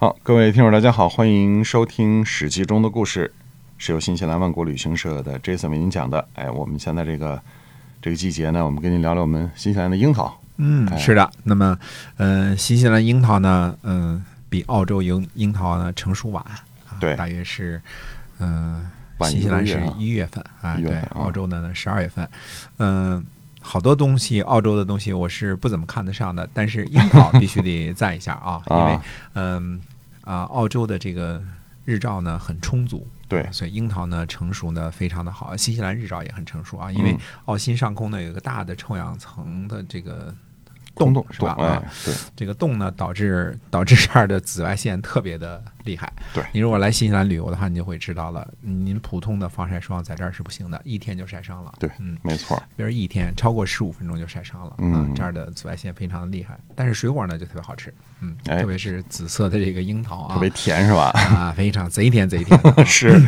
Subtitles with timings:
[0.00, 3.30] 好，各位听众，大家好，欢迎收听《史记》中的故事，
[3.76, 6.26] 是由新西兰万国旅行社的 Jason 为您讲的。
[6.32, 7.38] 哎，我们现在这个
[8.00, 10.40] 这个季节呢，我们跟您聊聊我们新西兰的樱桃。
[10.56, 11.30] 嗯，是的。
[11.42, 11.78] 那么，
[12.16, 17.78] 呃，新西兰樱桃呢，嗯、比澳洲樱樱桃呢成熟晚，啊对大约是，
[18.38, 22.26] 嗯、晚新西兰是一月份啊，对澳洲的呢十二月份，
[22.78, 23.22] 嗯、
[23.60, 29.02] 好多东西，澳洲的东西我是不怎么看得上的，但是樱桃必须得赞一下啊， 因为啊，
[29.34, 29.80] 嗯
[30.22, 31.42] 啊，澳洲的这个
[31.84, 35.56] 日照呢很充足，对所以樱桃呢成熟呢非常的好。
[35.56, 40.34] 新西兰日照也很成熟啊，因为嗯澳新上空呢有一个大的臭氧层的这个
[40.94, 41.56] 空洞是吧？
[42.04, 46.12] 对，这个洞呢导致导致这儿的紫外线特别的厉害。
[46.34, 51.72] 对你如果来新西兰旅游的话，你就会知道了，您普通的防晒霜在这儿是不行的，一天就晒伤了。
[51.78, 56.58] 对嗯，没错，比如一天超过十五分钟就晒伤了，嗯啊，这儿的紫外线非常的厉害。
[56.74, 61.10] 但是水果呢就特别好吃，嗯，哎特别是紫色的这个樱桃啊，特别甜是吧？
[61.14, 63.20] 啊，非常贼甜贼甜 是，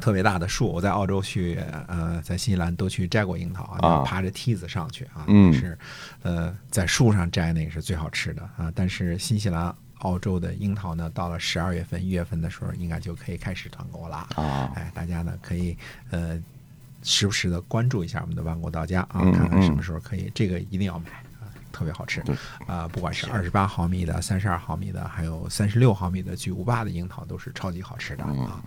[0.00, 0.68] 特别大的树。
[0.68, 5.78] 我在澳洲去，呃，在新西兰都去摘过樱桃啊，啊爬着梯子上去啊，嗯是，
[6.22, 8.70] 呃，在树上摘那个是最好吃的啊。
[8.74, 14.16] 但是新西兰、澳洲的樱桃呢，到了十二月份、一月份的时候，应该就可以开始团购了。
[14.36, 15.76] 啊，哎，大家呢可以
[16.10, 16.40] 呃
[17.02, 21.27] 时不时的关注一下我们的万国到家啊，看看什么时候可以，这个一定要买啊，
[21.72, 22.34] 特别好吃对
[22.66, 28.62] 啊、不管是二十八毫米的、三十二毫米的，还有三十六毫米的巨无霸的樱桃，都是超级好吃的啊。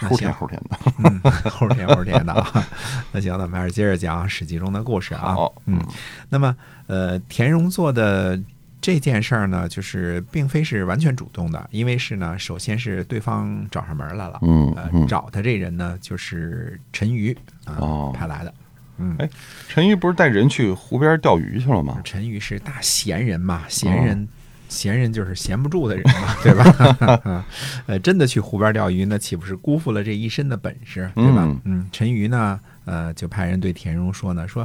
[0.00, 0.78] 那齁行甜齁甜的。
[0.98, 2.66] 嗯， 齁甜齁甜的啊。
[3.12, 5.34] 那行，咱们还是接着讲《史记》中的故事啊。
[5.34, 5.80] 好，嗯，
[6.28, 8.40] 那么呃，田荣做的
[8.80, 18.52] 这件事儿呢，就是并非是完全主动的，因为是呢，首先是对方找上门来了，呃，嗯嗯，找他这人呢就是陈瑜啊、哦派来的。
[19.00, 19.28] 嗯，哎
[19.68, 22.00] 陈瑜不是带人去湖边钓鱼去了吗？
[22.04, 24.28] 陈瑜是大闲人嘛，闲人。
[24.68, 27.44] 闲人就是闲不住的人嘛， 对吧？
[27.86, 31.42] 呃，真的去湖边钓鱼，那岂不是辜负了这一身的本事，对吧？
[31.42, 34.64] 嗯嗯，陈瑜呢，呃，就派人对田荣说呢，说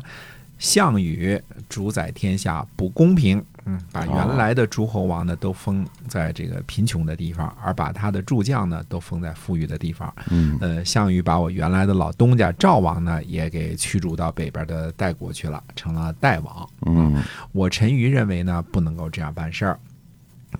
[0.60, 10.14] 项羽主宰天下不公平，嗯，把原来的诸侯王呢都封在这个贫穷的地方，而把他的诸将呢都封在富裕的地方。
[10.30, 16.70] 嗯呃，项羽把我原来的老东家赵王呢也给驱逐到北边的代国去了，成了代王。
[16.86, 19.80] 嗯我陈馀认为呢，不能够这样办事儿。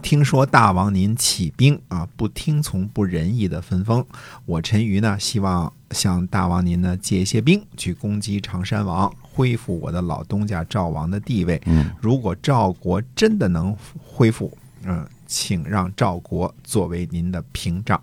[0.02, 4.06] 听说大王您起兵啊，不听从不仁义的分封，
[4.46, 11.62] 我陈馀呢，希望向大王您呢借一些兵去攻击常山王，恢复我的老东家赵王的地位。
[11.66, 18.02] 嗯如果赵国真的能恢复，嗯、请让赵国作为您的屏障。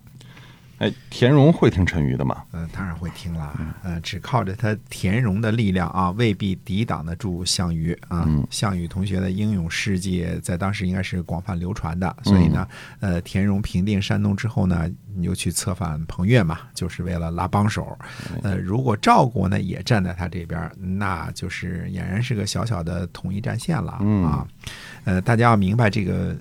[0.83, 2.43] 哎，田荣会听陈瑜的吗？
[2.51, 3.57] 嗯、当然会听了。
[3.85, 8.25] 呃，只靠着他田荣的力量啊，未必抵挡得住项羽啊。
[8.27, 12.67] 嗯项羽同学的英勇事迹在当时应该是广泛流传的，所以呢，
[12.99, 17.97] 呃，田荣平定山东之后呢，你就去策反彭越嘛，就是为了拉帮手。
[18.43, 24.49] 呃，如果赵国呢也站在他这边，那就是俨然是个小小的统一战线了嗯啊。
[25.05, 26.37] 呃，大家要明白这个。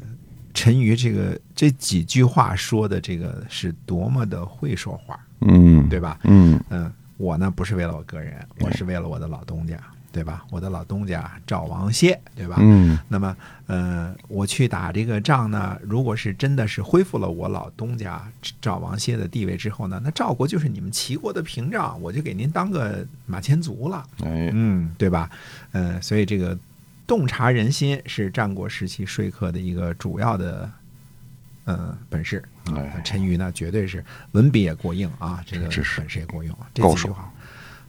[0.53, 6.19] 陈瑜这个这几句话说的这个是多么的会说话，嗯，对吧？
[6.23, 9.77] 嗯嗯，我呢不是为了我个人，我是为了我的老东家，
[10.11, 10.43] 对吧？
[10.51, 12.57] 我的老东家赵王歇，对吧？
[12.59, 13.35] 嗯那么，
[13.67, 18.21] 呃，我去打这个仗呢，如果是真的是恢复了我老东家
[18.59, 25.29] 赵王歇的地位之后呢，那赵国就是你们齐国的屏障，我就给您当个马前卒了，哎，嗯，对吧？
[25.71, 26.57] 呃，所以这个
[27.11, 30.71] 洞察人心是战国时期说客的一个主要的
[31.65, 32.41] 呃本事。
[32.67, 34.01] 啊哎陈馀呢，绝对是
[34.31, 35.67] 文笔也过硬啊，这个
[35.97, 37.33] 本事也过硬啊，这高手几句话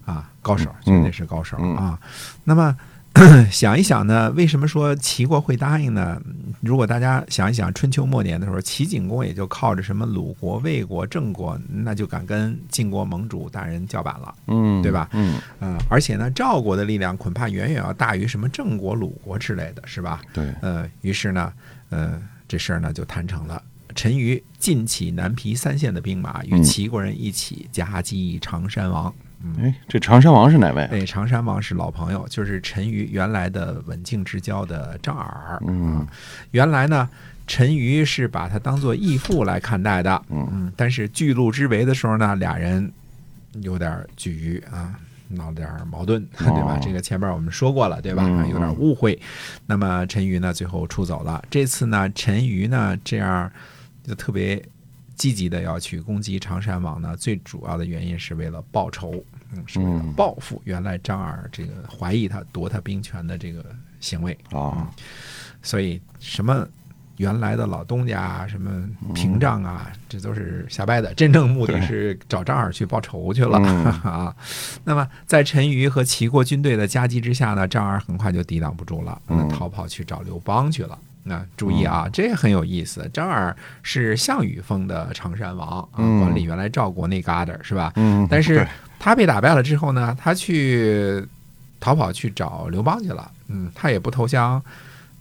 [0.06, 2.00] 啊，高手，嗯绝对是高手嗯啊。
[2.42, 2.76] 那么
[3.50, 6.20] 想一想呢，为什么说齐国会答应呢？
[6.60, 14.34] 如果大家想一想，春秋末年的时候，齐景公也就靠着什么鲁国、魏国、郑国，那就敢跟晋国盟主大人叫板了。
[14.46, 20.20] 嗯，对吧嗯，呃，而且呢，赵国的力量恐怕远远要大于什么郑国、鲁国之类的，是吧？
[20.32, 21.52] 对，呃，于是呢，
[21.90, 23.62] 呃，这事儿呢就谈成了。
[23.94, 29.12] 陈馀尽起南皮三县的兵马，与嗯齐国人一起夹击常山王。
[29.18, 30.82] 嗯，哎，这常山王是哪位？
[30.84, 35.62] 哎，常山王是老朋友，就是陈馀原来的文静之交的张耳。
[35.66, 36.06] 嗯
[36.52, 37.08] 原来呢，
[37.46, 40.22] 陈馀是把他当做义父来看待的。
[40.30, 42.92] 嗯嗯，但是巨鹿之围的时候呢，俩人
[43.60, 44.94] 有点拒啊。
[45.34, 46.80] 闹点矛盾，对吧哦？
[46.82, 48.22] 这个前面我们说过了，对吧？
[48.22, 49.18] 嗯有点误会。
[49.64, 51.42] 那么陈馀呢，最后出走了。
[51.48, 53.50] 这次呢，陈馀呢，这样
[54.06, 54.62] 就特别
[55.14, 63.64] 积极的要去攻击常山王呢，最主要的原因是为了报仇，嗯，是为了嗯报复原来张耳这个怀疑他夺他兵权的这个
[64.00, 64.36] 行为。
[64.50, 64.90] 啊，
[65.62, 66.66] 所以什么
[67.18, 71.12] 原来的老东家啊，什么屏障啊，这都是瞎掰的。
[71.14, 74.34] 真正目的是找张耳去报仇去了、嗯 啊。
[74.84, 80.98] 那么在陈馀和齐国军队的夹击之下呢，张耳很快就抵挡不住了，嗯逃跑去找刘邦去了。
[81.24, 83.08] 那注意啊，这很有意思。
[83.12, 87.92] 张耳是项羽封的常山王啊，嗯管理原来赵国那旮瘩是吧？
[87.94, 88.66] 嗯，但是对
[89.02, 91.26] 他被打败了之后呢，他去
[91.80, 93.28] 逃跑去找刘邦去了。
[93.48, 94.62] 嗯，他也不投降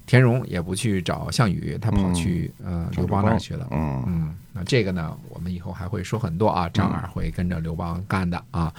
[0.05, 3.67] 田荣，也不去找项羽，他跑去、呃刘邦那儿去了。
[3.71, 8.71] 嗯嗯，那这个呢，我们以后还会说很多啊，张耳会跟着刘邦干的啊。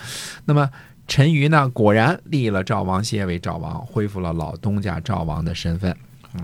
[0.45, 0.71] 那么
[1.09, 5.91] 陈馀呢，果然立了赵王歇为赵王，恢复了老东家赵王的身份。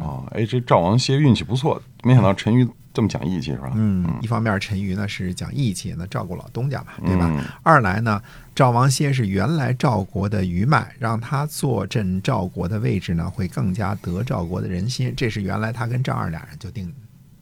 [0.01, 2.69] 哦，哎，这赵王歇运气不错，没想到陈馀
[2.99, 3.71] 这么讲义气是吧？
[3.77, 7.29] 嗯，一方面陈馀呢是讲义气，那照顾老东家嘛，对吧？
[7.31, 8.21] 嗯二来呢，
[8.57, 15.15] 赵王歇是原来赵国的余脉，让他坐镇赵国的位置呢，会更加得赵国的人心。
[15.17, 16.93] 这是原来他跟赵二俩人就定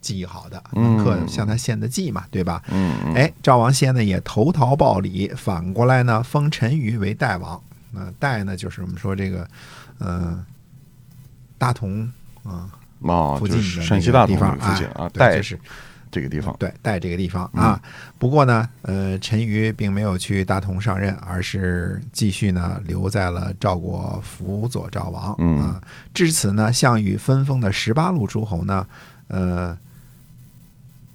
[0.02, 2.62] 计议好的，嗯客向他献的计嘛，对吧？
[2.68, 7.58] 嗯嗯，哎，赵王歇呢也投桃报李，反过来呢封陈馀为代王。
[7.92, 9.48] 那、代呢就是我们说这个，
[10.00, 10.44] 呃，
[11.56, 12.12] 大同
[12.42, 12.68] 啊、
[13.08, 15.58] 哦，附近的那就是陕西个地方大同附近哎啊，就是
[16.10, 17.78] 这个地方，对，带这个地方啊。
[18.18, 25.34] 不过呢，呃，陈馀并没有去大同上任，而是继续呢留在了赵国辅佐赵王。
[25.38, 25.80] 嗯啊，
[26.14, 28.86] 至此呢，项羽分封的十八路诸侯呢，
[29.28, 29.76] 呃，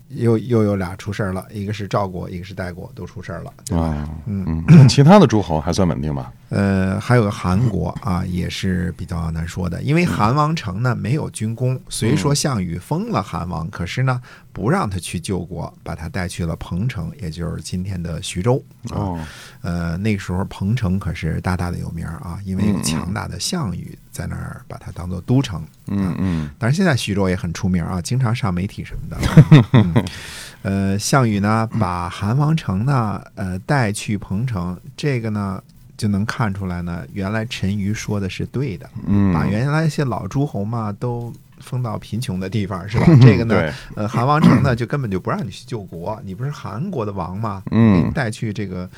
[0.10, 3.86] 又又有俩出事儿了，一个是赵国，一个是代国，都出事儿了，对吧？
[3.86, 6.32] 啊，嗯其他的诸侯还算稳定吧？
[6.52, 14.22] 呃，还有个韩国啊，也是比较难说的，因为韩王城呢没有军功，虽说项羽封了韩王，可是呢
[14.52, 18.96] 不让他去救国，把他带去了彭城，也就是今天的徐州啊。
[18.96, 19.20] 哦，
[19.62, 25.66] 呃，那个时候彭城可是大大的有名啊，因为有强大的项羽在那儿把它当做都城。
[25.88, 30.04] 嗯嗯但是，现在徐州也很出名啊，经常上媒体什么的。
[30.64, 35.64] 嗯、呃，项羽呢，把韩王城呢，呃，带去彭城，这个呢，
[36.02, 43.06] 就能看出来呢，原来陈瑜说的是对的，嗯，把原来一些老诸侯嘛都封到贫穷的地方，是吧？
[43.22, 47.62] 这个呢，呃，韩王城呢，就根本就不让你去救国，你不是韩国的王吗？
[47.70, 48.90] 嗯给你带去这个，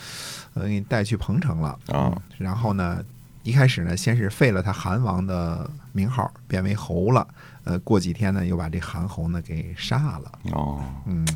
[0.54, 2.10] 呃，给你带去彭城了啊。
[2.38, 3.04] 然后呢，
[3.44, 7.28] 一开始呢，先是废了他韩王的名号，变为侯了。
[7.66, 10.32] 呃，过几天呢，又把这韩侯呢给杀了。
[10.54, 11.28] 哦，嗯，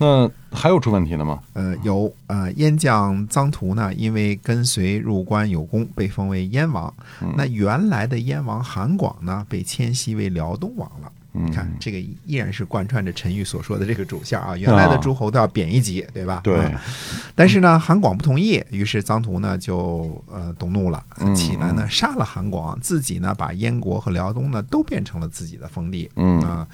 [0.00, 1.40] 那还有出问题的吗？
[1.52, 6.92] 呃，有呃，燕将臧荼呢，因为跟随入关有功，被封为燕王。
[7.20, 11.12] 嗯那原来的燕王韩广呢，被迁徙为辽东王了。
[11.32, 14.56] 嗯你看，这个依然是贯穿着陈玉所说的这个主线啊。
[14.56, 16.40] 原来的诸侯都要贬一级，对吧？
[16.42, 16.74] 对嗯
[17.36, 26.10] 但是呢，韩广不同意，于是臧荼呢就呃动怒了，嗯起来呢杀了韩广，自己呢把燕国和辽东呢都变成了自己的封地。
[26.16, 26.66] 嗯啊，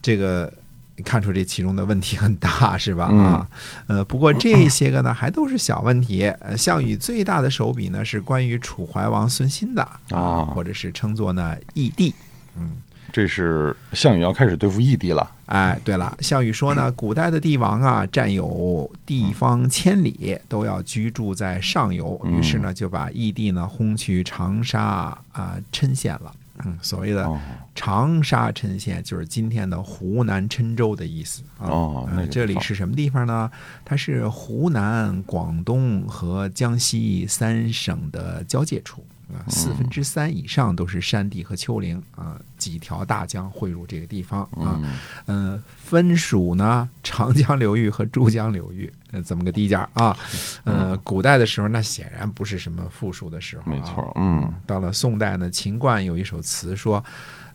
[0.00, 0.67] 这个你
[1.04, 3.08] 看出这其中的问题很大，是吧？
[3.10, 3.48] 嗯啊，
[3.86, 6.24] 呃，不过这些个呢还都是小问题。
[6.40, 12.14] 呃，项羽最大的手笔呢是关于楚怀王孙欣的啊或者是称作呢义帝。
[12.56, 12.70] 嗯
[13.10, 15.28] 这是项羽要开始对付异帝了。
[15.46, 26.30] 哎，对了，项羽说呢， 古代的帝王啊，占有地方千里，都要居住在上游，嗯于是呢，就把义帝呢轰去长沙啊郴县了。
[26.64, 27.40] 嗯，所谓的哦
[27.74, 31.68] 长沙郴县就是今天的湖南郴州的意思啊。
[31.68, 33.50] 哦，那这里是什么地方呢？
[33.84, 44.80] 它是湖南、广东和江西三省的交界处啊，四分之三以上都是山地和丘陵啊，几条大江汇入这个地方啊。
[44.82, 50.16] 嗯嗯，分属呢长江流域和珠江流域，呃，怎么个低价啊。
[50.64, 57.02] 呃，古代的时候，那显然不是什么富庶的时候、啊，没错，嗯到了宋代呢，秦观有一首词说：“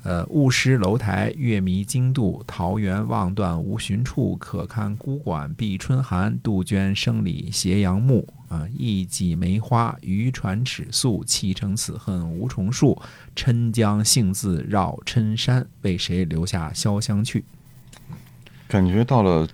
[0.04, 4.36] 呃，雾失楼台，月迷津渡，桃源望断无寻处。
[4.38, 8.28] 可堪孤馆闭春寒，杜鹃声里斜阳暮。
[8.50, 13.02] 啊，一骑梅花，渔船尺素，砌成此恨无重数。
[13.36, 17.44] 郴江幸自绕郴山，为谁留下潇湘去？”
[18.68, 19.48] 感觉到了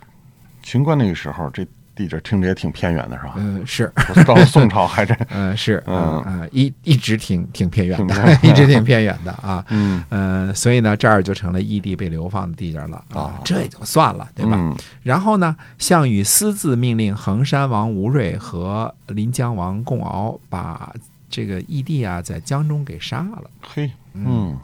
[0.61, 1.65] 秦观那个时候，这
[1.99, 3.33] 地界听着也挺偏远的，是吧？
[3.35, 3.91] 嗯、是，
[4.25, 9.63] 到了宋朝还这， 嗯、是，嗯嗯、呃一一直挺挺偏远的 远，一直挺偏远的啊。
[9.67, 14.53] 嗯呃，所以呢，这儿就成了异地被流放的地界了啊啊，这也就算了，对吧？
[14.57, 20.93] 嗯然后呢，项羽私自命令衡山王吴芮和临江王共敖把
[21.29, 23.43] 这个义帝啊在江中给杀了。
[23.61, 24.57] 嘿，嗯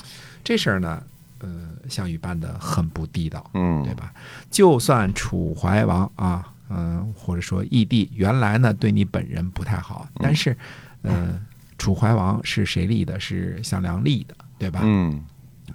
[0.44, 1.02] 这事儿呢，
[1.40, 1.48] 呃，
[1.90, 4.14] 项羽办的很不地道，嗯，对吧？
[4.52, 10.58] 就算楚怀王啊，嗯、或者说异地原来呢对你本人不太好，但是，
[11.04, 11.40] 呃，
[11.78, 13.20] 楚怀王是谁立的？
[13.20, 14.82] 是项梁立的，对吧？
[14.84, 15.24] 嗯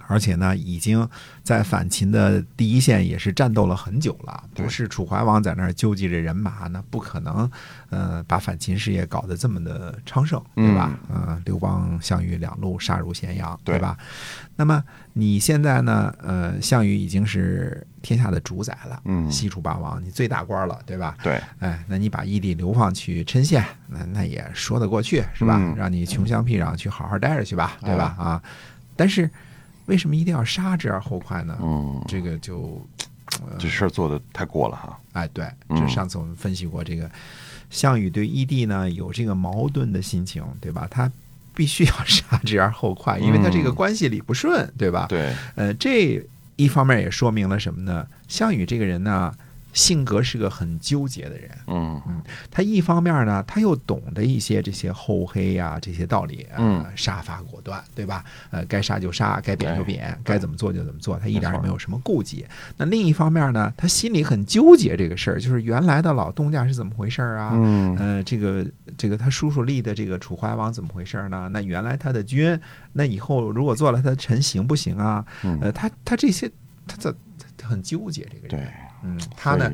[0.07, 1.07] 而且呢，已经
[1.43, 7.49] 在反秦的第一线也是战斗了很久了，对不是楚怀王在那儿纠集着人马，那不可能，
[7.89, 10.97] 呃，把反秦事业搞得这么的昌盛，对吧？
[11.09, 13.97] 嗯、刘邦、项羽两路杀入咸阳，对吧？
[14.55, 14.83] 那么
[15.13, 16.13] 你现在呢？
[16.19, 21.17] 呃，项羽已经是天下的主宰了，嗯西楚霸王，你最大官了，对吧？
[21.23, 25.57] 对，哎，那你把义弟流放去郴县，那那也说得过去，是吧？
[25.59, 28.15] 嗯让你穷乡僻壤去好好待着去吧，对吧？
[28.19, 28.43] 啊，
[28.95, 29.29] 但是
[29.85, 31.57] 为什么一定要杀之而后快呢？
[31.61, 32.85] 嗯，这个就，
[33.57, 34.99] 这事儿做的太过了哈。
[35.13, 37.09] 哎，对，嗯这上次我们分析过，这个
[37.69, 40.87] 项羽对义帝呢有这个矛盾的心情，对吧？
[40.89, 41.11] 他
[41.53, 45.07] 必须要杀之而后快，因为他这个嗯关系理不顺，对吧？
[45.09, 46.23] 对，呃，这
[46.55, 48.07] 一方面也说明了什么呢？
[48.27, 49.33] 项羽这个人呢，
[49.73, 51.49] 性格是个很纠结的人。
[51.67, 58.23] 嗯嗯他一方面呢，他又懂得一些这些厚黑呀、这些道理，嗯呃，杀伐果断，对吧？
[58.49, 62.45] 呃，该杀就杀，该贬就贬，该怎么做就怎么做，他一点也没有什么顾忌。
[62.77, 67.51] 那另一方面呢，他心里很纠结这个事儿，就是原来的老东家是怎么回事儿啊？
[67.53, 68.65] 嗯呃，这个
[68.97, 71.49] 这个他叔叔立的这个楚怀王怎么回事儿呢？
[71.51, 72.59] 那原来他的君，
[72.93, 75.25] 那以后如果做了他的臣行不行啊？
[75.43, 76.49] 嗯，呃，他他这些，
[76.87, 77.15] 他这
[77.57, 78.49] 他很纠结这个人。
[78.49, 79.71] 对，嗯，他呢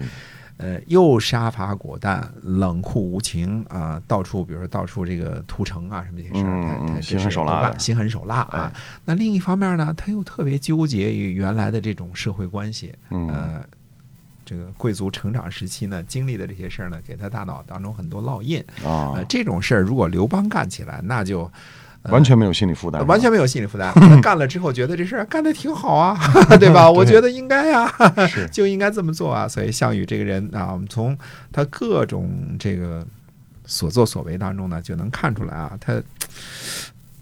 [0.58, 8.80] 呃，又杀伐果断、冷酷无情啊、到处比如说到处这个屠城啊什么这些事儿，心狠手辣心狠手辣啊哎。
[9.06, 13.64] 那另一方面呢，他又特别纠结于原来的这种社会关系，嗯呃。
[14.50, 18.64] 这个贵族成长时期呢，经历的这些事儿呢，给他大脑当中很多烙印。
[18.82, 21.52] 啊呃，，这种事儿如果刘邦干起来，那就、呃
[22.04, 23.94] 完全没有心理负担，完全没有心理负担。
[23.94, 26.18] 他 干了之后，觉得这事儿干得挺好啊，
[26.60, 26.90] 对吧？
[26.92, 27.92] 我觉得应该呀、
[28.28, 29.48] 是就应该这么做啊。
[29.48, 31.18] 所以项羽这个人啊，我们从
[31.52, 33.06] 他各种这个
[33.66, 36.02] 所作所为当中呢，就能看出来啊，他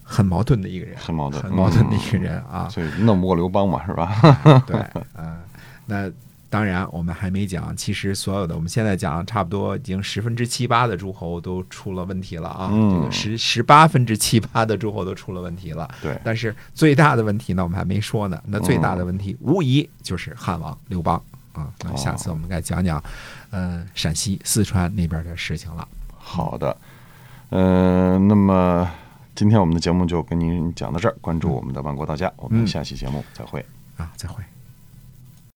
[0.03, 2.67] 很矛盾的一个人，很矛盾很矛盾的一个人啊。
[2.69, 4.61] 所以弄不过刘邦嘛，是吧？
[4.67, 4.77] 对，
[5.17, 5.39] 嗯、
[5.85, 6.11] 那。
[6.49, 12.69] 当然，我们还没讲，其实所有的我们现在讲，差不多已经十分之七八的诸侯都出了问题了啊。
[12.71, 15.89] 嗯这个十十八分之七八的诸侯都出了问题了。
[16.01, 18.41] 对，但是最大的问题呢，我们还没说呢。
[18.45, 21.21] 那最大的问题无疑就是汉王刘邦
[21.53, 21.69] 啊。
[21.83, 23.03] 那下次我们该讲讲，
[23.49, 25.87] 呃，陕西、四川那边的事情了。
[26.17, 26.77] 好的，
[27.49, 28.89] 呃，那么
[29.35, 33.65] 今天我们的节目就跟您讲到这儿，关注我们的万国到家，我们嗯下期节目再会。
[33.97, 34.43] 啊，再会。